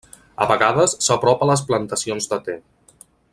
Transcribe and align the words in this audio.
A 0.45 0.45
vegades 0.51 0.95
s'apropa 1.07 1.47
a 1.47 1.49
les 1.51 1.63
plantacions 1.69 2.31
de 2.33 2.41
te. 2.49 2.57